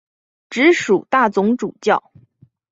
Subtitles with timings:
[0.49, 2.11] 直属大总主教。